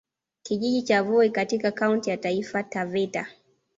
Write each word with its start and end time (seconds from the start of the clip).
Kijiji 0.43 0.81
cha 0.81 1.03
Voi 1.03 1.29
katika 1.29 1.71
Kaunti 1.71 2.09
ya 2.09 2.17
Taifa 2.17 2.63
Taveta 2.63 3.27